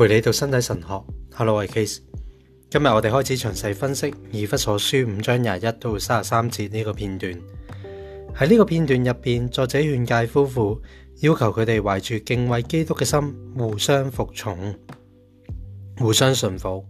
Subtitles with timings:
[0.00, 1.04] 陪你到身体神学
[1.36, 1.98] ，Hello，我系 Case。
[2.70, 7.30] 今日我哋开始详细分析《以弗所书》五章廿一到三十三节呢个片段。
[8.34, 10.80] 喺呢个片段入边，作者劝诫夫妇，
[11.20, 14.74] 要求佢哋怀住敬畏基督嘅心，互相服从，
[15.98, 16.82] 互相顺服。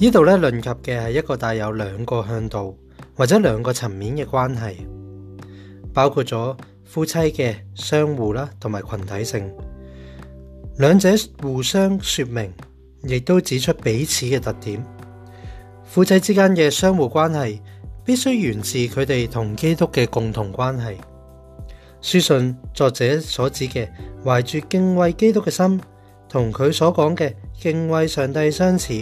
[0.00, 2.76] 呢度咧，论及嘅系一个带有两个向度
[3.14, 4.84] 或者两个层面嘅关系，
[5.94, 9.54] 包括咗夫妻嘅相互啦，同埋群体性。
[10.80, 11.10] 两者
[11.42, 12.50] 互相说明，
[13.02, 14.82] 亦都指出彼此嘅特点。
[15.84, 17.60] 父妻之间嘅相互关系，
[18.02, 20.96] 必须源自佢哋同基督嘅共同关系。
[22.00, 23.86] 书信作者所指嘅
[24.24, 25.78] 怀住敬畏基督嘅心，
[26.30, 28.94] 同佢所讲嘅敬畏上帝相似。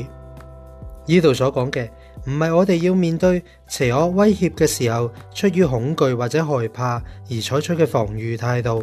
[1.06, 1.87] 呢度所讲嘅
[2.26, 6.95] 唔系我哋要面对邪恶威胁嘅时候，出于恐惧或者害怕
[7.30, 8.82] 而采取嘅防御态度，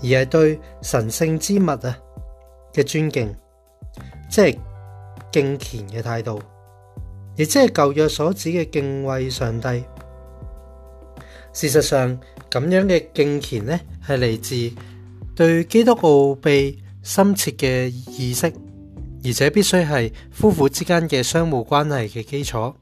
[0.00, 1.96] 而系对神圣之物啊！
[2.72, 3.34] 嘅尊敬，
[4.30, 4.58] 即系
[5.32, 6.40] 敬虔嘅态度，
[7.36, 9.84] 亦即系旧约所指嘅敬畏上帝。
[11.52, 12.18] 事实上，
[12.50, 14.76] 咁样嘅敬虔呢，系嚟自
[15.34, 18.46] 对基督奥秘深切嘅意识，
[19.24, 22.74] 而且必须系夫妇之间嘅相互关系嘅基础。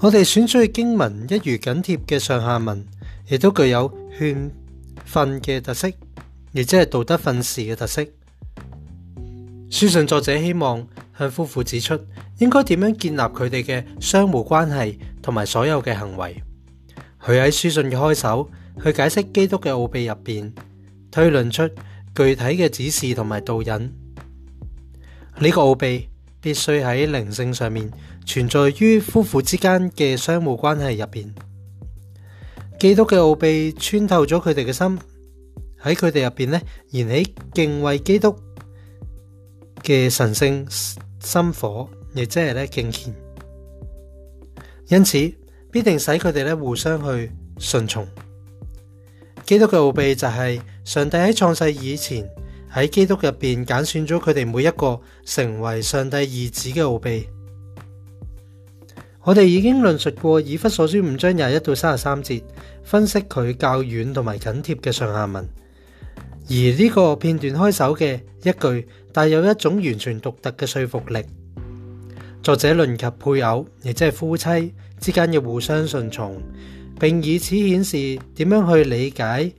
[0.00, 2.86] 我哋选取嘅经文，一如紧贴嘅上下文，
[3.28, 4.26] 亦都具有劝
[5.04, 5.88] 训嘅特色，
[6.52, 8.04] 亦即系道德训示嘅特色。
[9.70, 10.86] 书信作者希望
[11.18, 11.98] 向夫妇指出
[12.38, 16.34] 应该点样建立佢哋嘅相互关系同埋所有嘅行为。
[17.22, 18.48] 佢喺书信嘅开手
[18.82, 20.50] 去解释基督嘅奥秘入边，
[21.10, 21.68] 推论出
[22.14, 23.68] 具体嘅指示同埋导引。
[25.38, 26.08] 呢个奥秘
[26.40, 27.90] 必须喺灵性上面
[28.24, 31.34] 存在于夫妇之间嘅相互关系入边。
[32.80, 34.98] 基督嘅奥秘穿透咗佢哋嘅心，
[35.82, 38.34] 喺佢哋入边咧燃起敬畏基督。
[39.88, 40.66] 嘅神圣
[41.18, 43.14] 心火，亦即系咧敬虔，
[44.88, 45.16] 因此
[45.70, 48.06] 必定使佢哋咧互相去顺从。
[49.46, 52.28] 基督嘅奥秘就系上帝喺创世以前
[52.70, 57.26] 喺基督入边拣选咗佢哋每一个成为上帝儿子嘅奥秘。
[59.22, 62.42] 我哋已经论述过以弗所书五章廿一到三十三节，
[62.84, 65.48] 分析佢较远同埋紧贴嘅上下文。
[66.50, 71.22] 而呢个片段开首嘅一句，带有一种完全独特嘅说服力。
[72.42, 76.40] 作者论及配偶，亦即系夫妻之间要互相顺从，
[76.98, 79.52] 并以此显示点样去理解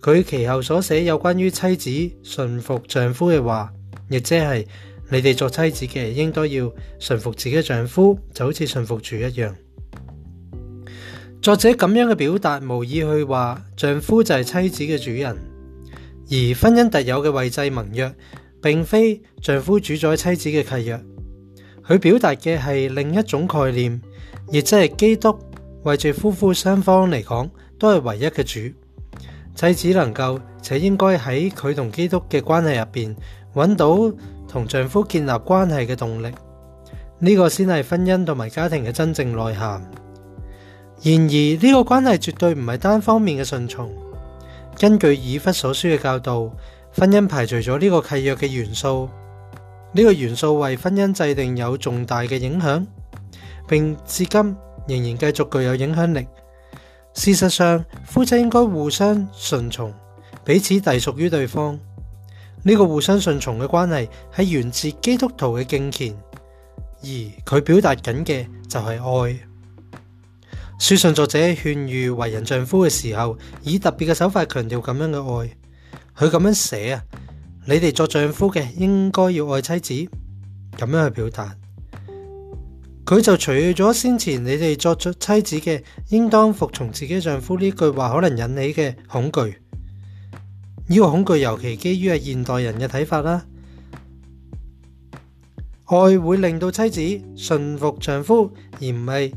[0.00, 3.70] 佢其后所写有关于妻子顺服丈夫嘅话，
[4.08, 4.66] 亦即系
[5.10, 9.54] 你哋作妻子嘅应该要顺服自己嘅丈夫，就好似顺服主一样。
[11.42, 15.53] 作者咁样嘅表达，无意去话丈夫就系妻子嘅主人。
[16.30, 18.12] 而婚姻特有嘅位制盟约，
[18.62, 21.00] 并非丈夫主宰妻子嘅契约，
[21.86, 24.00] 佢表达嘅系另一种概念，
[24.50, 25.38] 亦即系基督
[25.82, 28.74] 为住夫妇双方嚟讲，都系唯一嘅主，
[29.54, 33.14] 妻子能够且应该喺佢同基督嘅关系入边，
[33.54, 34.16] 揾到
[34.48, 36.32] 同丈夫建立关系嘅动力，
[37.18, 39.82] 呢个先系婚姻同埋家庭嘅真正内涵。
[41.02, 44.03] 然而呢个关系绝对唔系单方面嘅顺从。
[44.78, 46.50] 根据以弗所书嘅教导，
[46.92, 49.08] 婚姻排除咗呢个契约嘅元素，
[49.92, 52.84] 呢个元素为婚姻制定有重大嘅影响，
[53.68, 54.56] 并至今
[54.88, 56.26] 仍然继续具有影响力。
[57.12, 59.94] 事实上，夫妻应该互相顺从，
[60.44, 61.78] 彼此隶属于对方。
[62.64, 66.16] 呢个互相顺从嘅关系系源自基督徒嘅敬虔，
[67.02, 67.06] 而
[67.46, 68.88] 佢表达紧嘅就系
[69.42, 69.53] 爱。
[70.86, 75.48] 书上作者劝喻为人丈夫嘅时候，以特别嘅手法强调咁样嘅爱。
[76.14, 77.02] 佢咁样写啊，
[77.66, 80.10] 你哋作丈夫嘅应该要爱妻子，
[80.76, 81.56] 咁样去表达。
[83.06, 89.40] 佢就除咗先前你哋作妻子嘅应当服从自己丈夫呢句话可能引起嘅恐惧，
[90.88, 93.42] 呢个恐惧尤其基于系现代人嘅睇法啦。
[95.86, 99.34] 爱会令到妻子顺服丈夫，而唔系。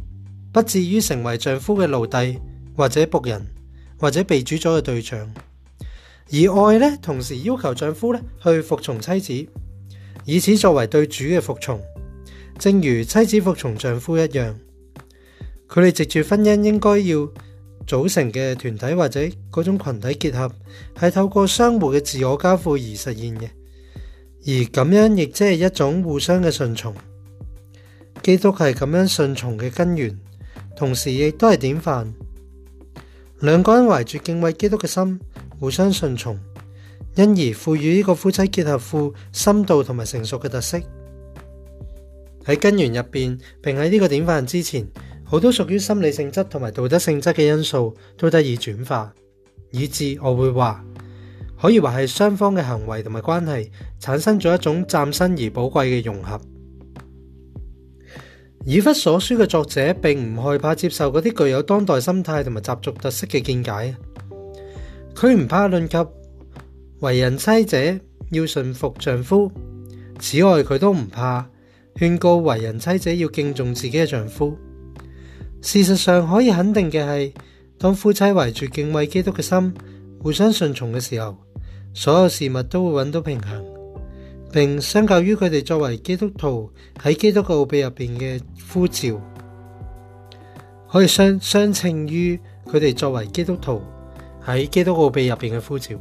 [0.51, 2.39] 不至于成为丈夫嘅奴隶
[2.75, 3.45] 或者仆人，
[3.99, 5.19] 或者被主宰嘅对象。
[6.31, 9.51] 而爱咧，同时要求丈夫咧去服从妻子，
[10.25, 11.79] 以此作为对主嘅服从，
[12.57, 14.57] 正如妻子服从丈夫一样。
[15.69, 17.27] 佢哋藉住婚姻应该要
[17.85, 19.19] 组成嘅团体或者
[19.51, 20.49] 嗰种群体结合，
[20.99, 23.49] 系透过相互嘅自我交付而实现嘅。
[24.45, 26.93] 而咁样亦即系一种互相嘅顺从。
[28.23, 30.17] 基督系咁样顺从嘅根源。
[30.77, 32.13] 同时亦都系典范，
[33.39, 35.19] 两个人怀住敬畏基督嘅心，
[35.59, 36.39] 互相顺从，
[37.15, 40.79] 因而赋予呢个夫妻结合富深度同埋成熟嘅特色。
[42.45, 44.87] 喺根源入边，并喺呢个典范之前，
[45.23, 49.11] 好多属于心理性质同埋道德性质嘅因素都得以转化，
[49.71, 50.85] 以致我会话，
[51.59, 56.39] 可以话系双方嘅行为同埋关系产生咗一种崭新而宝贵嘅融合。
[58.69, 63.95] 以弗所书嘅作者并唔害怕接受嗰啲具有当代心态同埋习俗特色嘅见解，
[65.15, 65.95] 佢唔怕论及
[66.99, 67.77] 为人妻者
[68.31, 69.49] 要顺服丈夫，
[70.19, 71.47] 此外佢都唔怕
[71.95, 74.53] 劝告为人妻者要敬重自己嘅丈夫。
[75.61, 77.33] 事实上，可以肯定嘅系，
[77.77, 79.73] 当夫妻怀住敬畏基督嘅心，
[80.21, 81.37] 互相顺从嘅时候，
[81.93, 83.76] 所有事物都会揾到平衡。
[84.51, 86.71] 并相較於佢哋作為基督徒
[87.01, 88.41] 喺基督教秘入边嘅
[88.73, 89.19] 呼召，
[90.89, 93.81] 可以相相稱於佢哋作為基督徒
[94.45, 95.95] 喺基督奥秘入边嘅呼召。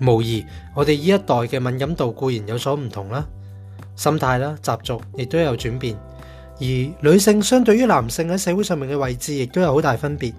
[0.00, 0.44] 無疑，
[0.74, 1.24] 我哋呢一代
[1.58, 3.26] 嘅敏感度固然有所唔同啦，
[3.94, 5.94] 心態啦、習俗亦都有轉變，
[6.58, 10.32] 而女性相對於男性喺社會上面嘅位置亦都有好大分別。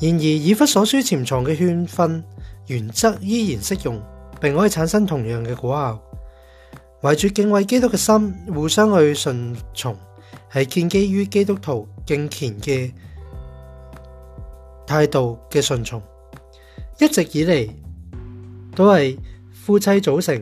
[0.00, 2.24] 然而，以弗所書潛藏嘅勸训
[2.68, 4.00] 原則依然適用。
[4.40, 6.00] 并可以产生同样嘅果效，
[7.02, 9.96] 怀住敬畏基督嘅心，互相去顺从，
[10.52, 12.92] 系建基于基督徒敬虔嘅
[14.86, 16.02] 态度嘅顺从。
[17.00, 17.68] 一直以嚟
[18.76, 19.18] 都系
[19.50, 20.34] 夫妻组成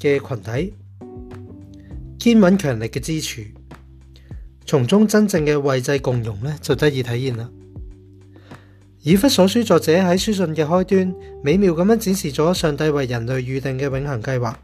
[0.00, 0.74] 嘅群体，
[2.18, 3.42] 坚稳强力嘅支柱，
[4.64, 7.46] 从中真正嘅位制共融咧，就得以体现啦。
[9.04, 11.12] 以弗所书作者喺书信嘅开端，
[11.42, 14.56] 美妙咁样展示咗上帝为人类预定嘅永恒计划。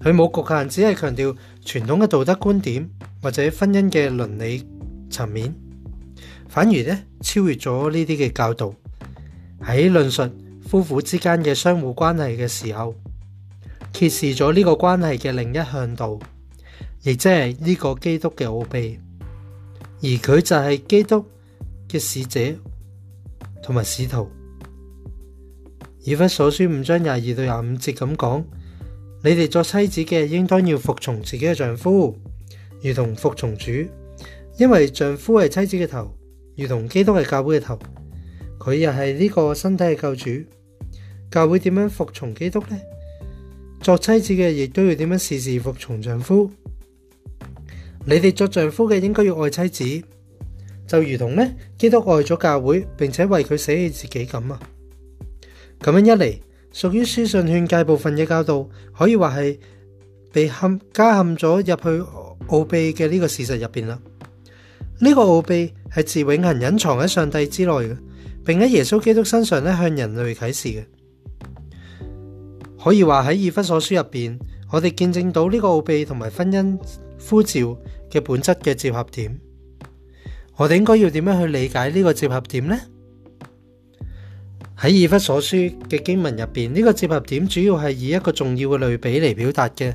[0.00, 2.88] 佢冇局限，只系强调传统嘅道德观点
[3.20, 4.66] 或者婚姻嘅伦理
[5.10, 5.54] 层面，
[6.48, 8.72] 反而咧超越咗呢啲嘅教导。
[9.60, 10.26] 喺论述
[10.66, 12.94] 夫妇之间嘅相互关系嘅时候，
[13.92, 16.18] 揭示咗呢个关系嘅另一向度，
[17.02, 18.98] 亦即系呢个基督嘅奥秘。
[20.00, 21.22] 而佢就系基督。
[21.92, 22.58] 嘅使者
[23.62, 24.28] 同埋使徒，
[26.04, 28.44] 以弗所书五章廿二到廿五节咁讲：，
[29.22, 32.16] 你哋作妻子嘅，应当要服从自己嘅丈夫，
[32.82, 33.70] 如同服从主，
[34.58, 36.10] 因为丈夫系妻子嘅头，
[36.56, 37.78] 如同基督系教会嘅头，
[38.58, 40.30] 佢又系呢个身体嘅救主。
[41.30, 42.76] 教会点样服从基督呢？
[43.80, 46.50] 作妻子嘅亦都要点样事事服从丈夫。
[48.06, 49.68] 你哋作丈夫嘅，应该要爱妻
[50.00, 50.06] 子。
[50.92, 54.60] 就如同咧，基督爱咗教会，并且为佢舍弃自己咁啊！
[55.80, 56.36] 咁样一嚟，
[56.70, 59.58] 属于书信劝诫部分嘅教导，可以话系
[60.34, 62.04] 被陷加陷咗入去
[62.46, 63.98] 奥秘嘅呢个事实入边啦。
[65.00, 67.96] 呢个奥秘系自永恒隐藏喺上帝之内嘅，
[68.44, 70.84] 并喺耶稣基督身上咧向人类启示嘅。
[72.84, 74.38] 可以话喺以弗所书入边，
[74.70, 76.78] 我哋见证到呢个奥秘同埋婚姻
[77.18, 77.60] 呼召
[78.10, 79.40] 嘅本质嘅结合点。
[80.56, 82.76] 我哋应该要点样去理解呢个结合点呢？
[84.78, 85.56] 喺以弗所书
[85.88, 89.94] 嘅经文入边，呢个结合点主要系以一个重要嘅类比嚟表达嘅。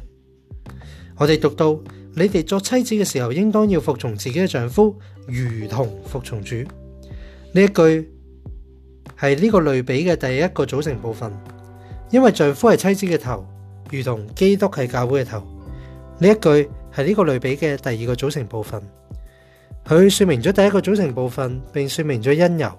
[1.17, 1.77] 我哋读到：
[2.15, 6.55] 你哋作妻子嘅时候，应当要服从自己嘅丈夫，如同服从主。
[6.55, 8.09] 呢一句
[9.19, 11.31] 系呢个类比嘅第一个组成部分，
[12.09, 13.45] 因为丈夫系妻子嘅头，
[13.91, 15.39] 如同基督系教会嘅头。
[16.19, 16.63] 呢一句
[16.95, 18.81] 系呢个类比嘅第二个组成部分。
[19.87, 22.69] 佢说明咗第一个组成部分，并说明咗因由。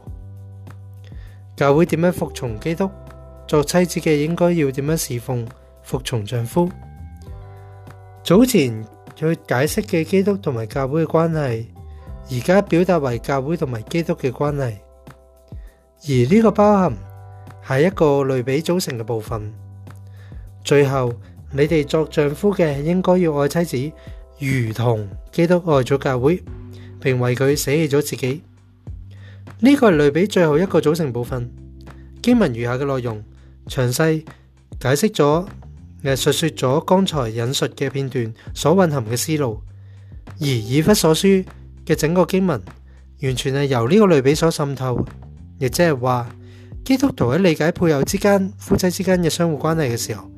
[1.56, 2.88] 教会点样服从基督？
[3.46, 5.48] 作妻子嘅应该要点样侍奉
[5.82, 6.68] 服从丈夫？
[8.22, 8.84] 早前
[9.18, 11.72] 佢解释嘅基督同埋教会嘅关系，
[12.30, 14.62] 而家表达为教会同埋基督嘅关系。
[16.06, 16.92] 而呢个包含
[17.68, 19.50] 系一个类比组成嘅部分。
[20.62, 21.10] 最后，
[21.52, 23.96] 你哋作丈夫嘅应该要爱妻子，
[24.38, 26.42] 如同基督爱咗教会。
[27.00, 28.42] 并为佢舍弃咗自己。
[29.60, 31.50] 呢个系类比最后一个组成部分。
[32.22, 33.22] 经文余下嘅内容
[33.68, 34.24] 详细
[34.80, 35.46] 解释咗
[36.02, 39.60] 艺术说咗刚才引述嘅片段所蕴含嘅思路，
[40.40, 41.26] 而以弗所书
[41.86, 42.60] 嘅整个经文
[43.22, 45.04] 完全系由呢个类比所渗透。
[45.60, 46.28] 亦即系话，
[46.84, 50.30] 基督徒喺理解配偶之间、夫妻之间嘅相互关系嘅时候，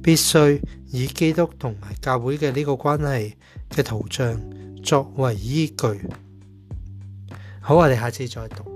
[0.00, 0.60] 必须
[0.92, 3.34] 以基督同埋教会嘅呢个关系
[3.74, 4.40] 嘅图像。
[4.82, 6.08] 作為依據。
[7.60, 8.71] 好，我哋下次再讀。